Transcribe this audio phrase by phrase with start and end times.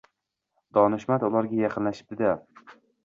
[0.77, 2.33] Donishmand ularga yaqinlashibdi-da